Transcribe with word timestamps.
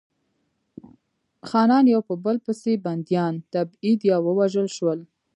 خانان 1.49 1.85
یو 1.93 2.01
په 2.09 2.15
بل 2.23 2.37
پسې 2.45 2.73
بندیان، 2.85 3.33
تبعید 3.53 3.99
یا 4.09 4.17
ووژل 4.21 4.67
شول. 4.77 4.99